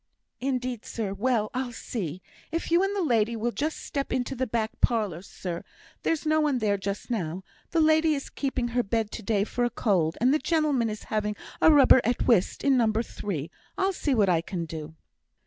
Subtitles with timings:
[0.39, 1.51] "Indeed, sir well!
[1.53, 5.63] I'll see, if you and the lady will just step into the back parlour, sir
[6.01, 9.63] there's no one there just now; the lady is keeping her bed to day for
[9.63, 13.51] a cold, and the gentleman is having a rubber at whist in number three.
[13.77, 14.95] I'll see what I can do."